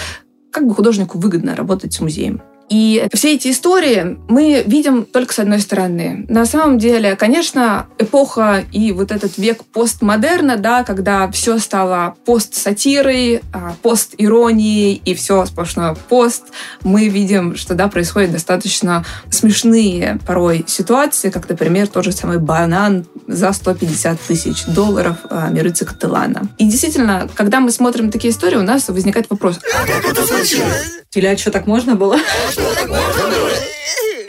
как 0.53 0.69
бы 0.69 0.75
художнику 0.75 1.19
выгодно 1.19 1.57
работать 1.57 1.93
с 1.93 2.01
музеем. 2.01 2.41
И 2.69 3.07
все 3.13 3.35
эти 3.35 3.51
истории 3.51 4.19
мы 4.29 4.63
видим 4.67 5.05
только 5.05 5.33
с 5.33 5.39
одной 5.39 5.61
стороны. 5.61 6.27
На 6.29 6.45
самом 6.45 6.79
деле, 6.79 7.17
конечно, 7.17 7.87
эпоха 7.99 8.65
и 8.73 8.93
вот 8.93 9.11
этот 9.11 9.39
век 9.39 9.65
постмодерна, 9.65 10.57
да, 10.57 10.85
когда 10.85 11.31
все 11.31 11.59
стало 11.59 12.15
пост-сатирой, 12.25 13.43
а, 13.53 13.75
пост-иронией 13.83 15.01
и 15.05 15.15
все 15.15 15.47
сплошное 15.47 15.97
пост, 16.09 16.45
мы 16.83 17.09
видим, 17.09 17.57
что 17.57 17.75
да, 17.75 17.89
происходят 17.89 18.33
достаточно 18.33 19.05
смешные 19.31 20.19
порой 20.27 20.65
ситуации, 20.67 21.31
как, 21.31 21.49
например, 21.49 21.89
тот 21.89 22.05
же 22.05 22.13
самый 22.13 22.39
банан 22.39 23.07
за 23.27 23.53
150 23.53 24.21
тысяч 24.21 24.65
долларов 24.67 25.17
а, 25.31 25.49
Мирыцы 25.49 25.85
Катылана. 25.85 26.49
И 26.59 26.67
действительно, 26.67 27.29
когда 27.35 27.61
мы 27.61 27.71
смотрим 27.71 28.11
такие 28.11 28.33
истории, 28.33 28.57
у 28.57 28.63
нас 28.63 28.89
возникает 28.89 29.31
вопрос. 29.31 29.59
А 29.75 29.87
как 29.87 30.13
это 30.13 30.27
случилось? 30.27 30.99
Или 31.15 31.27
а 31.27 31.37
что 31.37 31.51
так 31.51 31.67
можно 31.67 31.95
было? 31.95 32.19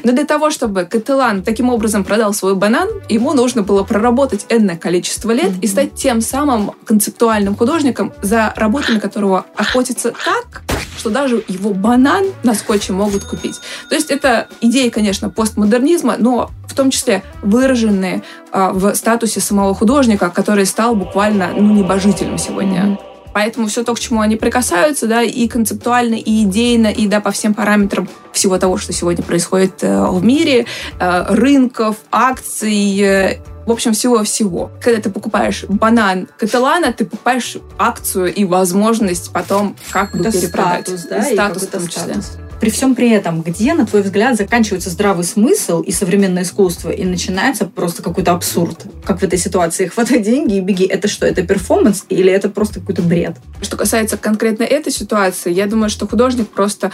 Но 0.03 0.13
для 0.13 0.25
того, 0.25 0.49
чтобы 0.49 0.85
Катылан 0.85 1.43
таким 1.43 1.69
образом 1.69 2.03
продал 2.03 2.33
свой 2.33 2.55
банан, 2.55 2.87
ему 3.09 3.33
нужно 3.33 3.63
было 3.63 3.83
проработать 3.83 4.45
энное 4.49 4.77
количество 4.77 5.31
лет 5.31 5.51
и 5.61 5.67
стать 5.67 5.93
тем 5.93 6.21
самым 6.21 6.71
концептуальным 6.85 7.55
художником, 7.55 8.13
за 8.21 8.53
работами 8.55 8.99
которого 8.99 9.45
охотится 9.55 10.11
так, 10.11 10.63
что 10.97 11.09
даже 11.09 11.43
его 11.47 11.73
банан 11.73 12.25
на 12.43 12.53
скотче 12.55 12.93
могут 12.93 13.23
купить. 13.23 13.59
То 13.89 13.95
есть 13.95 14.09
это 14.09 14.47
идеи, 14.61 14.89
конечно, 14.89 15.29
постмодернизма, 15.29 16.15
но 16.17 16.49
в 16.67 16.73
том 16.73 16.91
числе 16.91 17.23
выраженные 17.41 18.23
а, 18.51 18.71
в 18.71 18.95
статусе 18.95 19.41
самого 19.41 19.75
художника, 19.75 20.29
который 20.29 20.65
стал 20.65 20.95
буквально 20.95 21.51
ну, 21.55 21.73
небожителем 21.73 22.37
сегодня. 22.37 22.81
Mm-hmm. 22.81 23.08
Поэтому 23.33 23.67
все 23.67 23.83
то, 23.83 23.93
к 23.93 23.99
чему 23.99 24.21
они 24.21 24.35
прикасаются, 24.35 25.07
да, 25.07 25.21
и 25.23 25.47
концептуально, 25.47 26.15
и 26.15 26.43
идейно, 26.43 26.87
и 26.87 27.07
да, 27.07 27.19
по 27.21 27.31
всем 27.31 27.53
параметрам 27.53 28.07
всего 28.31 28.57
того, 28.57 28.77
что 28.77 28.93
сегодня 28.93 29.23
происходит 29.23 29.83
э, 29.83 30.07
в 30.07 30.23
мире, 30.23 30.65
э, 30.99 31.25
рынков, 31.29 31.97
акций, 32.11 32.99
э, 32.99 33.37
в 33.65 33.71
общем, 33.71 33.93
всего-всего. 33.93 34.71
Когда 34.81 34.99
ты 34.99 35.09
покупаешь 35.11 35.65
банан 35.67 36.27
Каталана, 36.37 36.91
ты 36.91 37.05
покупаешь 37.05 37.57
акцию 37.77 38.33
и 38.33 38.43
возможность 38.43 39.31
потом 39.31 39.75
как 39.91 40.11
бы 40.11 40.23
перепродать. 40.23 40.87
Статус, 40.87 41.03
да? 41.03 41.21
Статус 41.21 41.63
в 41.63 41.67
том 41.67 41.87
числе. 41.87 42.21
Статус. 42.21 42.48
При 42.59 42.69
всем 42.69 42.95
при 42.95 43.09
этом, 43.09 43.41
где, 43.41 43.73
на 43.73 43.85
твой 43.85 44.01
взгляд, 44.01 44.35
заканчивается 44.35 44.89
здравый 44.89 45.23
смысл 45.23 45.81
и 45.81 45.91
современное 45.91 46.43
искусство, 46.43 46.89
и 46.89 47.05
начинается 47.05 47.65
просто 47.65 48.03
какой-то 48.03 48.33
абсурд? 48.33 48.85
Как 49.05 49.21
в 49.21 49.23
этой 49.23 49.39
ситуации? 49.39 49.87
Хватай 49.87 50.19
деньги 50.19 50.55
и 50.57 50.61
беги. 50.61 50.85
Это 50.85 51.07
что, 51.07 51.25
это 51.25 51.41
перформанс 51.43 52.05
или 52.09 52.31
это 52.31 52.49
просто 52.49 52.81
какой-то 52.81 53.01
бред? 53.01 53.37
Что 53.61 53.77
касается 53.77 54.17
конкретно 54.17 54.63
этой 54.63 54.91
ситуации, 54.91 55.53
я 55.53 55.67
думаю, 55.67 55.89
что 55.89 56.07
художник 56.07 56.49
просто 56.49 56.91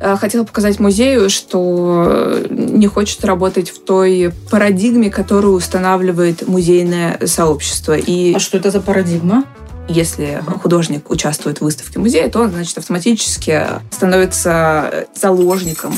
э, 0.00 0.16
хотел 0.16 0.44
показать 0.44 0.80
музею, 0.80 1.30
что 1.30 2.44
не 2.50 2.86
хочет 2.86 3.24
работать 3.24 3.70
в 3.70 3.80
той 3.80 4.32
парадигме, 4.50 5.10
которую 5.10 5.54
устанавливает 5.54 6.46
музейное 6.48 7.20
сообщество. 7.26 7.96
И... 7.96 8.34
А 8.34 8.40
что 8.40 8.58
это 8.58 8.70
за 8.70 8.80
парадигма? 8.80 9.44
Если 9.88 10.42
художник 10.62 11.10
участвует 11.10 11.58
в 11.58 11.62
выставке 11.62 11.98
музея, 11.98 12.28
то 12.30 12.40
он, 12.40 12.50
значит, 12.50 12.78
автоматически 12.78 13.62
становится 13.90 15.06
заложником. 15.14 15.94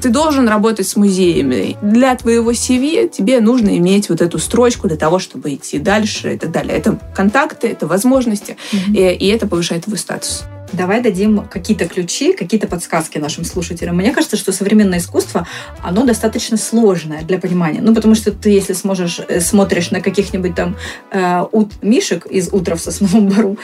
Ты 0.00 0.10
должен 0.10 0.48
работать 0.48 0.88
с 0.88 0.96
музеями. 0.96 1.76
Для 1.82 2.14
твоего 2.14 2.52
CV 2.52 3.08
тебе 3.08 3.40
нужно 3.40 3.76
иметь 3.76 4.08
вот 4.08 4.20
эту 4.20 4.38
строчку 4.38 4.88
для 4.88 4.96
того, 4.96 5.18
чтобы 5.18 5.54
идти 5.54 5.78
дальше 5.78 6.34
и 6.34 6.38
так 6.38 6.52
далее. 6.52 6.76
Это 6.76 6.98
контакты, 7.14 7.68
это 7.68 7.86
возможности, 7.86 8.56
mm-hmm. 8.72 8.94
и, 8.94 9.14
и 9.14 9.28
это 9.28 9.46
повышает 9.46 9.84
твой 9.84 9.98
статус. 9.98 10.44
Давай 10.72 11.00
дадим 11.00 11.46
какие-то 11.48 11.86
ключи, 11.86 12.32
какие-то 12.32 12.66
подсказки 12.66 13.18
нашим 13.18 13.44
слушателям. 13.44 13.96
Мне 13.96 14.12
кажется, 14.12 14.36
что 14.36 14.52
современное 14.52 14.98
искусство, 14.98 15.46
оно 15.82 16.04
достаточно 16.04 16.56
сложное 16.56 17.22
для 17.22 17.38
понимания. 17.38 17.80
Ну, 17.80 17.94
потому 17.94 18.14
что 18.14 18.32
ты, 18.32 18.50
если 18.50 18.74
сможешь, 18.74 19.20
э, 19.28 19.40
смотришь 19.40 19.90
на 19.90 20.00
каких-нибудь 20.00 20.54
там 20.54 20.76
э, 21.10 21.44
ут, 21.52 21.72
мишек 21.82 22.26
из 22.26 22.52
«Утра 22.52 22.76
в 22.76 22.80
сосновом 22.80 23.28
бару», 23.34 23.58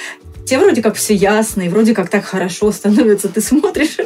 тебе 0.44 0.60
вроде 0.60 0.82
как 0.82 0.96
все 0.96 1.14
ясно, 1.14 1.62
и 1.62 1.68
вроде 1.68 1.94
как 1.94 2.08
так 2.08 2.24
хорошо 2.24 2.70
становится, 2.72 3.28
ты 3.28 3.40
смотришь, 3.40 3.96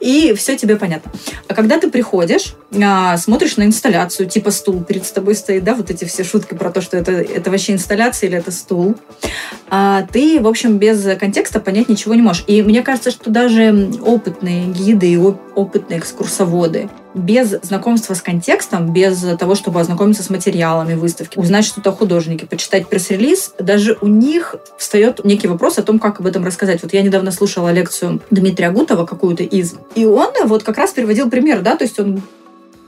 и 0.00 0.34
все 0.34 0.56
тебе 0.56 0.76
понятно. 0.76 1.10
А 1.48 1.54
когда 1.54 1.78
ты 1.78 1.90
приходишь, 1.90 2.54
а, 2.82 3.16
смотришь 3.16 3.56
на 3.56 3.64
инсталляцию, 3.64 4.28
типа 4.28 4.50
стул 4.50 4.82
перед 4.84 5.10
тобой 5.12 5.34
стоит, 5.34 5.64
да, 5.64 5.74
вот 5.74 5.90
эти 5.90 6.04
все 6.04 6.24
шутки 6.24 6.54
про 6.54 6.70
то, 6.70 6.80
что 6.80 6.96
это, 6.96 7.12
это 7.12 7.50
вообще 7.50 7.72
инсталляция 7.72 8.28
или 8.28 8.38
это 8.38 8.50
стул, 8.50 8.96
а 9.68 10.02
ты, 10.12 10.40
в 10.40 10.46
общем, 10.46 10.78
без 10.78 11.04
контекста 11.18 11.60
понять 11.60 11.88
ничего 11.88 12.14
не 12.14 12.22
можешь. 12.22 12.44
И 12.46 12.62
мне 12.62 12.82
кажется, 12.82 13.10
что 13.10 13.30
даже 13.30 13.90
опытные 14.02 14.66
гиды 14.66 15.12
и 15.12 15.16
опытные 15.16 15.98
экскурсоводы 15.98 16.88
без 17.16 17.48
знакомства 17.62 18.14
с 18.14 18.20
контекстом, 18.20 18.92
без 18.92 19.24
того, 19.38 19.54
чтобы 19.54 19.80
ознакомиться 19.80 20.22
с 20.22 20.28
материалами 20.28 20.94
выставки, 20.94 21.38
узнать 21.38 21.64
что-то 21.64 21.90
о 21.90 21.92
художнике, 21.94 22.46
почитать 22.46 22.88
пресс-релиз, 22.88 23.54
даже 23.58 23.96
у 24.02 24.06
них 24.06 24.56
встает 24.76 25.24
некий 25.24 25.48
вопрос 25.48 25.78
о 25.78 25.82
том, 25.82 25.98
как 25.98 26.20
об 26.20 26.26
этом 26.26 26.44
рассказать. 26.44 26.82
Вот 26.82 26.92
я 26.92 27.02
недавно 27.02 27.32
слушала 27.32 27.72
лекцию 27.72 28.20
Дмитрия 28.30 28.70
Гутова 28.70 29.06
какую-то 29.06 29.42
из, 29.58 29.74
и 29.94 30.04
он 30.04 30.30
вот 30.44 30.62
как 30.62 30.78
раз 30.78 30.92
приводил 30.92 31.30
пример, 31.30 31.62
да, 31.62 31.76
то 31.76 31.84
есть 31.84 31.98
он 31.98 32.22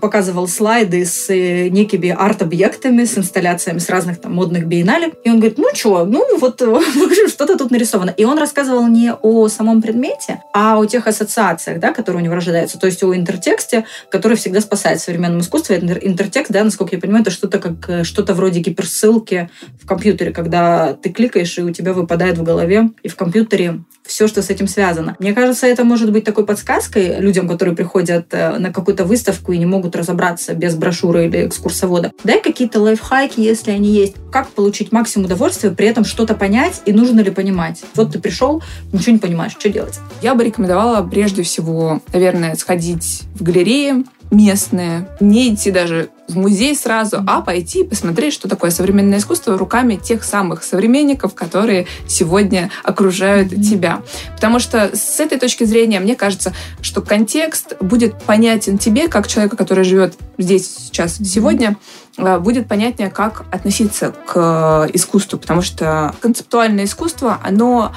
показывал 0.00 0.48
слайды 0.48 1.04
с 1.04 1.28
э, 1.30 1.68
некими 1.68 2.10
арт-объектами, 2.10 3.04
с 3.04 3.18
инсталляциями 3.18 3.78
с 3.78 3.88
разных 3.88 4.20
там 4.20 4.34
модных 4.34 4.66
биеннале. 4.66 5.12
И 5.24 5.30
он 5.30 5.38
говорит, 5.38 5.58
ну 5.58 5.68
что, 5.74 6.04
ну 6.04 6.38
вот 6.38 6.62
что-то 7.28 7.58
тут 7.58 7.70
нарисовано. 7.70 8.10
И 8.10 8.24
он 8.24 8.38
рассказывал 8.38 8.86
не 8.88 9.12
о 9.12 9.48
самом 9.48 9.82
предмете, 9.82 10.42
а 10.52 10.78
о 10.78 10.84
тех 10.86 11.06
ассоциациях, 11.06 11.80
да, 11.80 11.92
которые 11.92 12.22
у 12.22 12.24
него 12.24 12.34
рождаются. 12.34 12.78
То 12.78 12.86
есть 12.86 13.02
о 13.02 13.14
интертексте, 13.14 13.84
который 14.10 14.36
всегда 14.36 14.60
спасает 14.60 15.00
в 15.00 15.04
современном 15.04 15.40
искусстве. 15.40 15.76
Интертекст, 15.76 16.52
да, 16.52 16.64
насколько 16.64 16.94
я 16.96 17.00
понимаю, 17.00 17.22
это 17.22 17.30
что-то 17.30 17.58
как 17.58 17.88
э, 17.88 18.04
что-то 18.04 18.34
вроде 18.34 18.60
гиперссылки 18.60 19.50
в 19.80 19.86
компьютере, 19.86 20.32
когда 20.32 20.94
ты 20.94 21.10
кликаешь, 21.10 21.58
и 21.58 21.62
у 21.62 21.70
тебя 21.70 21.92
выпадает 21.92 22.38
в 22.38 22.42
голове 22.42 22.90
и 23.02 23.08
в 23.08 23.16
компьютере 23.16 23.80
все, 24.08 24.26
что 24.26 24.42
с 24.42 24.50
этим 24.50 24.66
связано. 24.66 25.16
Мне 25.18 25.34
кажется, 25.34 25.66
это 25.66 25.84
может 25.84 26.10
быть 26.10 26.24
такой 26.24 26.46
подсказкой 26.46 27.20
людям, 27.20 27.46
которые 27.46 27.76
приходят 27.76 28.26
э, 28.32 28.58
на 28.58 28.72
какую-то 28.72 29.04
выставку 29.04 29.52
и 29.52 29.58
не 29.58 29.66
могут 29.66 29.87
разобраться 29.96 30.54
без 30.54 30.74
брошюры 30.74 31.26
или 31.26 31.46
экскурсовода. 31.46 32.12
Дай 32.24 32.40
какие-то 32.40 32.80
лайфхаки, 32.80 33.40
если 33.40 33.70
они 33.70 33.90
есть. 33.90 34.14
Как 34.30 34.48
получить 34.48 34.92
максимум 34.92 35.26
удовольствия, 35.26 35.70
при 35.70 35.86
этом 35.86 36.04
что-то 36.04 36.34
понять 36.34 36.82
и 36.86 36.92
нужно 36.92 37.20
ли 37.20 37.30
понимать. 37.30 37.82
Вот 37.94 38.12
ты 38.12 38.18
пришел, 38.18 38.62
ничего 38.92 39.12
не 39.12 39.18
понимаешь, 39.18 39.52
что 39.58 39.68
делать? 39.68 39.98
Я 40.22 40.34
бы 40.34 40.44
рекомендовала 40.44 41.06
прежде 41.06 41.42
всего, 41.42 42.02
наверное, 42.12 42.54
сходить 42.56 43.22
в 43.34 43.42
галереи, 43.42 44.04
местное, 44.30 45.08
не 45.20 45.54
идти 45.54 45.70
даже 45.70 46.10
в 46.28 46.36
музей 46.36 46.76
сразу, 46.76 47.22
а 47.26 47.40
пойти 47.40 47.84
посмотреть, 47.84 48.34
что 48.34 48.48
такое 48.48 48.70
современное 48.70 49.18
искусство 49.18 49.56
руками 49.56 49.96
тех 49.96 50.22
самых 50.22 50.62
современников, 50.62 51.34
которые 51.34 51.86
сегодня 52.06 52.70
окружают 52.84 53.52
mm-hmm. 53.52 53.62
тебя. 53.62 54.02
Потому 54.34 54.58
что 54.58 54.94
с 54.94 55.20
этой 55.20 55.38
точки 55.38 55.64
зрения 55.64 56.00
мне 56.00 56.14
кажется, 56.16 56.52
что 56.82 57.00
контекст 57.00 57.76
будет 57.80 58.20
понятен 58.22 58.76
тебе, 58.76 59.08
как 59.08 59.26
человека, 59.26 59.56
который 59.56 59.84
живет 59.84 60.14
здесь, 60.36 60.68
сейчас, 60.68 61.16
сегодня, 61.16 61.76
а, 62.18 62.38
будет 62.38 62.68
понятнее, 62.68 63.10
как 63.10 63.44
относиться 63.50 64.14
к 64.26 64.88
искусству, 64.92 65.38
потому 65.38 65.62
что 65.62 66.14
концептуальное 66.20 66.84
искусство, 66.84 67.40
оно 67.42 67.92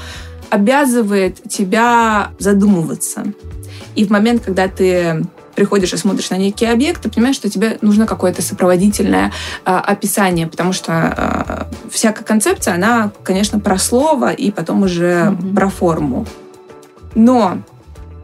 обязывает 0.50 1.42
тебя 1.50 2.32
задумываться. 2.40 3.26
И 3.96 4.06
в 4.06 4.10
момент, 4.10 4.44
когда 4.46 4.68
ты 4.68 5.24
приходишь 5.56 5.94
и 5.94 5.98
смотришь 5.98 6.30
на 6.30 6.38
некий 6.38 6.66
объект, 6.66 7.02
ты 7.02 7.10
понимаешь, 7.10 7.36
что 7.36 7.50
тебе 7.50 7.78
нужно 7.82 8.06
какое-то 8.06 8.42
сопроводительное 8.42 9.32
э, 9.66 9.72
описание, 9.72 10.48
потому 10.48 10.74
что 10.74 11.70
э, 11.74 11.90
всякая 11.90 12.24
концепция, 12.24 12.76
она, 12.76 13.12
конечно, 13.24 13.60
про 13.60 13.78
слово 13.78 14.32
и 14.32 14.52
потом 14.52 14.84
уже 14.84 15.06
mm-hmm. 15.06 15.56
про 15.56 15.70
форму. 15.70 16.26
Но 17.16 17.60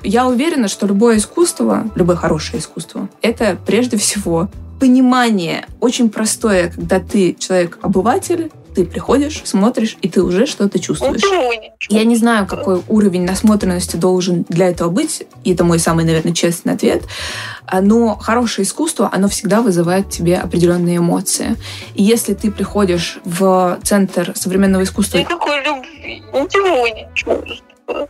я 0.03 0.27
уверена, 0.27 0.67
что 0.67 0.87
любое 0.87 1.17
искусство, 1.17 1.85
любое 1.95 2.15
хорошее 2.15 2.59
искусство, 2.59 3.09
это 3.21 3.57
прежде 3.65 3.97
всего 3.97 4.49
понимание 4.79 5.65
очень 5.79 6.09
простое, 6.09 6.69
когда 6.69 6.99
ты 6.99 7.35
человек-обыватель, 7.37 8.51
ты 8.77 8.85
приходишь, 8.85 9.41
смотришь, 9.43 9.97
и 10.03 10.07
ты 10.07 10.21
уже 10.21 10.45
что-то 10.45 10.77
чувствуешь. 10.77 11.23
Я 11.89 12.03
не 12.03 12.15
знаю, 12.15 12.45
какой 12.45 12.83
уровень 12.87 13.25
насмотренности 13.25 13.95
должен 13.95 14.45
для 14.49 14.69
этого 14.69 14.91
быть, 14.91 15.23
и 15.43 15.55
это 15.55 15.63
мой 15.63 15.79
самый, 15.79 16.05
наверное, 16.05 16.31
честный 16.31 16.73
ответ, 16.73 17.01
но 17.81 18.15
хорошее 18.15 18.67
искусство, 18.67 19.09
оно 19.11 19.29
всегда 19.29 19.63
вызывает 19.63 20.05
в 20.05 20.09
тебе 20.11 20.37
определенные 20.37 20.97
эмоции. 20.97 21.55
И 21.95 22.03
если 22.03 22.35
ты 22.35 22.51
приходишь 22.51 23.17
в 23.25 23.79
центр 23.81 24.33
современного 24.35 24.83
искусства... 24.83 25.17
Никакой 25.17 25.63
любви, 25.63 26.21
ничего 26.31 26.87
не 26.87 27.07
чувствую 27.15 27.57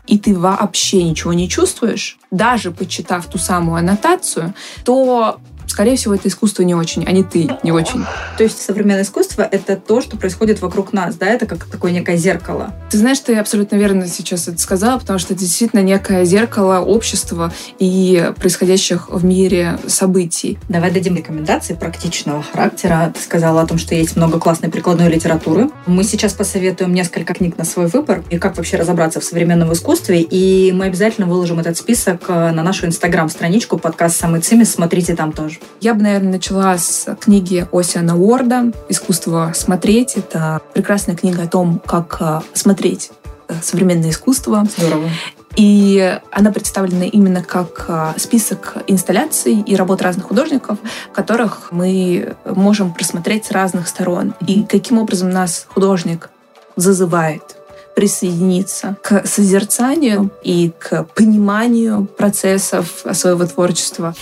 и 0.08 0.18
ты 0.18 0.36
вообще 0.36 1.04
ничего 1.04 1.34
не 1.34 1.48
чувствуешь, 1.48 2.18
даже 2.32 2.72
почитав 2.72 3.28
ту 3.28 3.38
самую 3.38 3.78
аннотацию, 3.78 4.56
то 4.84 5.40
скорее 5.78 5.96
всего, 5.96 6.16
это 6.16 6.28
искусство 6.28 6.64
не 6.64 6.74
очень, 6.74 7.06
а 7.06 7.12
не 7.12 7.24
ты 7.24 7.52
не 7.62 7.72
очень. 7.72 8.04
То 8.36 8.44
есть 8.44 8.60
современное 8.60 9.04
искусство— 9.04 9.48
это 9.52 9.76
то, 9.76 10.02
что 10.02 10.18
происходит 10.18 10.60
вокруг 10.60 10.92
нас, 10.92 11.14
да? 11.18 11.28
Это 11.28 11.46
как 11.46 11.66
такое 11.66 11.92
некое 11.92 12.18
зеркало. 12.18 12.74
Ты 12.90 12.98
знаешь, 12.98 13.20
ты 13.20 13.36
абсолютно 13.36 13.76
верно 13.76 14.08
сейчас 14.08 14.48
это 14.48 14.58
сказала, 14.58 14.98
потому 14.98 15.20
что 15.20 15.34
это 15.34 15.42
действительно 15.42 15.82
некое 15.82 16.26
зеркало 16.26 16.80
общества 16.80 17.54
и 17.78 18.32
происходящих 18.40 19.10
в 19.12 19.24
мире 19.24 19.78
событий. 19.86 20.58
Давай 20.68 20.90
дадим 20.90 21.16
рекомендации 21.16 21.76
практичного 21.76 22.42
характера. 22.42 23.14
Ты 23.16 23.22
сказала 23.22 23.62
о 23.62 23.68
том, 23.68 23.78
что 23.78 23.94
есть 23.94 24.16
много 24.16 24.40
классной 24.40 24.70
прикладной 24.70 25.10
литературы. 25.10 25.70
Мы 25.86 26.04
сейчас 26.04 26.34
посоветуем 26.34 26.92
несколько 26.92 27.36
книг 27.36 27.56
на 27.60 27.66
свой 27.66 27.86
выбор 27.86 28.24
и 28.32 28.40
как 28.40 28.58
вообще 28.58 28.78
разобраться 28.78 29.20
в 29.20 29.24
современном 29.24 29.72
искусстве. 29.74 30.22
И 30.22 30.72
мы 30.72 30.86
обязательно 30.86 31.28
выложим 31.28 31.60
этот 31.60 31.78
список 31.78 32.24
э, 32.30 32.50
на 32.50 32.64
нашу 32.64 32.88
инстаграм-страничку 32.88 33.78
подкаст 33.78 34.20
«Самый 34.20 34.42
цимис». 34.42 34.72
Смотрите 34.72 35.16
там 35.16 35.32
тоже. 35.32 35.58
Я 35.80 35.94
бы, 35.94 36.02
наверное, 36.02 36.34
начала 36.34 36.78
с 36.78 37.16
книги 37.20 37.68
Осиана 37.72 38.18
Уорда 38.18 38.72
«Искусство 38.90 39.52
смотреть». 39.56 40.16
Это 40.16 40.62
прекрасная 40.74 41.16
книга 41.16 41.44
о 41.44 41.48
том, 41.48 41.80
как 41.86 42.18
э, 42.20 42.42
смотреть 42.54 43.12
э, 43.48 43.54
современное 43.62 44.10
искусство. 44.10 44.66
Здорово. 44.78 45.10
И 45.56 46.20
она 46.32 46.52
представлена 46.52 47.06
именно 47.06 47.44
как 47.44 47.86
э, 47.88 48.14
список 48.18 48.78
инсталляций 48.88 49.62
и 49.62 49.76
работ 49.76 50.02
разных 50.02 50.28
художников, 50.28 50.78
которых 51.14 51.72
мы 51.72 52.36
можем 52.46 52.94
просмотреть 52.94 53.46
с 53.46 53.52
разных 53.52 53.88
сторон. 53.88 54.34
И 54.46 54.64
каким 54.64 54.98
образом 54.98 55.30
нас 55.30 55.68
художник 55.70 56.30
зазывает 56.76 57.58
присоединиться 57.96 58.96
к 59.02 59.26
созерцанию 59.26 60.30
и 60.44 60.72
к 60.78 61.06
пониманию 61.16 62.06
процессов 62.06 63.04
своего 63.14 63.48
творчества. 63.48 64.14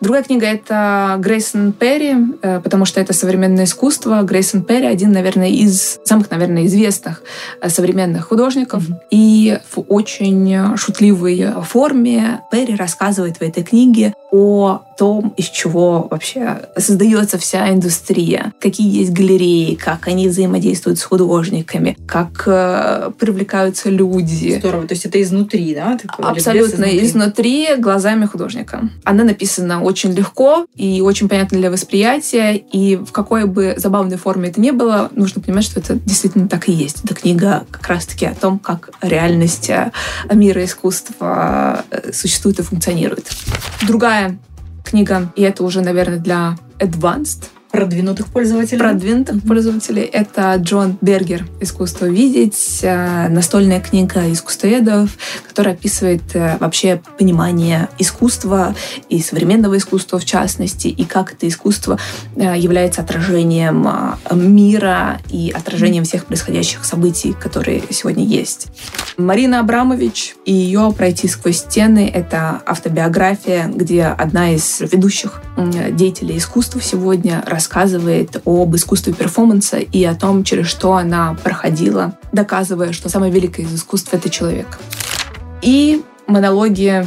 Другая 0.00 0.22
книга— 0.22 0.46
это 0.48 1.16
Грейсон 1.18 1.72
Перри, 1.72 2.14
э, 2.42 2.60
потому 2.60 2.84
что 2.84 3.00
это 3.00 3.12
современное 3.12 3.64
искусство. 3.64 4.22
Грейсон 4.22 4.62
Перри— 4.62 4.86
один, 4.88 5.12
наверное, 5.12 5.48
из 5.48 5.98
самых, 6.04 6.30
наверное, 6.30 6.66
известных 6.66 7.22
э, 7.60 7.68
современных 7.68 8.28
художников. 8.28 8.82
Mm-hmm. 8.82 8.98
И 9.10 9.58
в 9.70 9.80
очень 9.88 10.76
шутливой 10.76 11.46
форме 11.62 12.40
Перри 12.50 12.74
рассказывает 12.74 13.38
в 13.38 13.42
этой 13.42 13.62
книге 13.62 14.14
о 14.30 14.82
том, 14.96 15.34
из 15.36 15.46
чего 15.46 16.08
вообще 16.10 16.62
создается 16.76 17.38
вся 17.38 17.70
индустрия, 17.70 18.52
какие 18.60 19.00
есть 19.00 19.12
галереи, 19.12 19.74
как 19.74 20.08
они 20.08 20.28
взаимодействуют 20.28 20.98
с 20.98 21.02
художниками, 21.02 21.96
как 22.06 22.44
э, 22.46 23.10
привлекаются 23.18 23.90
люди. 23.90 24.56
Здорово, 24.58 24.86
то 24.86 24.94
есть 24.94 25.06
это 25.06 25.20
изнутри, 25.22 25.74
да? 25.74 25.98
Такое, 25.98 26.26
Абсолютно 26.26 26.84
изнутри. 26.84 27.06
изнутри, 27.06 27.68
глазами 27.78 28.26
художника. 28.26 28.88
Она 29.04 29.24
написана 29.24 29.82
очень 29.82 30.12
легко 30.12 30.66
и 30.74 31.00
очень 31.00 31.28
понятно 31.28 31.58
для 31.58 31.70
восприятия, 31.70 32.54
и 32.56 32.96
в 32.96 33.12
какой 33.12 33.46
бы 33.46 33.74
забавной 33.76 34.16
форме 34.16 34.48
это 34.50 34.60
ни 34.60 34.70
было, 34.70 35.10
нужно 35.14 35.40
понимать, 35.40 35.64
что 35.64 35.80
это 35.80 35.94
действительно 35.94 36.48
так 36.48 36.68
и 36.68 36.72
есть. 36.72 37.04
Эта 37.04 37.14
книга 37.14 37.64
как 37.70 37.86
раз-таки 37.88 38.26
о 38.26 38.34
том, 38.34 38.58
как 38.58 38.90
реальность 39.00 39.70
э, 39.70 39.92
мира 40.32 40.64
искусства 40.64 41.84
э, 41.90 42.12
существует 42.12 42.58
и 42.58 42.62
функционирует. 42.62 43.30
Другая 43.82 44.38
книга, 44.84 45.32
и 45.34 45.42
это 45.42 45.64
уже, 45.64 45.80
наверное, 45.80 46.18
для 46.18 46.56
advanced 46.78 47.48
Продвинутых 47.74 48.28
пользователей. 48.28 48.78
Продвинутых 48.78 49.36
mm-hmm. 49.36 49.48
пользователей. 49.48 50.02
Это 50.02 50.54
Джон 50.58 50.96
Бергер 51.00 51.44
«Искусство 51.58 52.06
видеть», 52.06 52.78
э, 52.82 53.28
настольная 53.28 53.80
книга 53.80 54.30
искусствоведов, 54.32 55.10
которая 55.48 55.74
описывает 55.74 56.22
э, 56.34 56.56
вообще 56.60 57.02
понимание 57.18 57.88
искусства 57.98 58.76
и 59.08 59.20
современного 59.20 59.76
искусства 59.76 60.20
в 60.20 60.24
частности, 60.24 60.86
и 60.86 61.04
как 61.04 61.32
это 61.32 61.48
искусство 61.48 61.98
э, 62.36 62.56
является 62.56 63.00
отражением 63.00 63.88
мира 64.30 65.18
и 65.28 65.50
отражением 65.50 66.04
всех 66.04 66.26
происходящих 66.26 66.84
событий, 66.84 67.32
которые 67.32 67.82
сегодня 67.90 68.24
есть. 68.24 68.68
Марина 69.16 69.58
Абрамович 69.58 70.36
и 70.44 70.52
ее 70.52 70.94
«Пройти 70.96 71.26
сквозь 71.26 71.58
стены»— 71.58 72.08
это 72.14 72.62
автобиография, 72.66 73.66
где 73.66 74.04
одна 74.04 74.54
из 74.54 74.80
ведущих 74.80 75.42
деятелей 75.92 76.38
искусства 76.38 76.80
сегодня 76.80 77.42
рассказывает 77.64 78.42
об 78.44 78.76
искусстве 78.76 79.14
перформанса 79.14 79.78
и 79.78 80.04
о 80.04 80.14
том, 80.14 80.44
через 80.44 80.66
что 80.66 80.92
она 80.92 81.34
проходила, 81.42 82.18
доказывая, 82.30 82.92
что 82.92 83.08
самое 83.08 83.32
великое 83.32 83.62
из 83.62 83.74
искусств— 83.74 84.10
это 84.12 84.28
человек. 84.28 84.78
И 85.62 86.02
монологи 86.26 87.06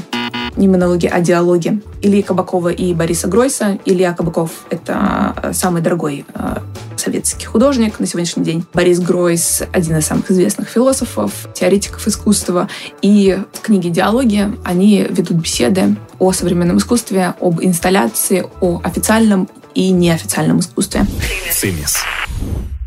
не 0.56 0.68
монологи, 0.68 1.06
а 1.06 1.20
диалоги 1.20 1.82
Ильи 2.02 2.24
Кабакова 2.24 2.70
и 2.70 2.96
Бориса 2.96 3.28
Гройса. 3.28 3.78
Илья 3.86 4.14
Кабаков— 4.14 4.52
это 4.72 5.36
э, 5.44 5.54
самый 5.54 5.84
дорогой 5.84 6.26
э, 6.34 6.56
советский 6.96 7.46
художник 7.46 8.00
на 8.00 8.08
сегодняшний 8.08 8.44
день. 8.44 8.66
Борис 8.74 9.00
Гройс— 9.00 9.64
один 9.72 9.98
из 9.98 10.08
самых 10.08 10.32
известных 10.32 10.68
философов, 10.68 11.48
теоретиков 11.54 12.08
искусства. 12.08 12.70
И 13.04 13.40
в 13.54 13.62
книге 13.62 13.92
«Диалоги» 13.92 14.52
они 14.66 15.06
ведут 15.08 15.38
беседы 15.38 15.96
о 16.18 16.32
современном 16.32 16.78
искусстве, 16.78 17.36
об 17.40 17.62
инсталляции, 17.62 18.46
о 18.60 18.82
официальном 18.84 19.48
и 19.78 19.92
неофициальном 19.92 20.60
искусстве. 20.60 21.06
Цимис. 21.52 22.00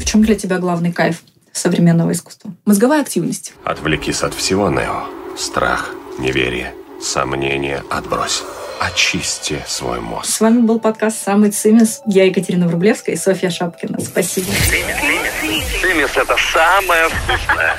В 0.00 0.04
чем 0.04 0.22
для 0.24 0.34
тебя 0.34 0.58
главный 0.58 0.92
кайф 0.92 1.22
современного 1.52 2.10
искусства? 2.10 2.52
Мозговая 2.66 3.02
активность. 3.02 3.54
Отвлекись 3.64 4.22
от 4.22 4.34
всего, 4.34 4.70
Нео. 4.70 5.04
Страх, 5.38 5.90
неверие, 6.18 6.74
сомнения 7.00 7.84
отбрось. 7.90 8.42
Очисти 8.80 9.62
свой 9.68 10.00
мозг. 10.00 10.24
С 10.28 10.40
вами 10.40 10.62
был 10.62 10.80
подкаст 10.80 11.22
«Самый 11.22 11.52
Цимис». 11.52 12.00
Я 12.06 12.24
Екатерина 12.24 12.66
Врублевская 12.66 13.14
и 13.14 13.18
Софья 13.18 13.50
Шапкина. 13.50 14.00
Спасибо. 14.00 14.46
Цимис, 14.46 14.96
цимис. 15.40 15.64
Цимис– 15.82 16.10
это 16.16 16.36
самое 16.52 17.08
вкусное. 17.08 17.76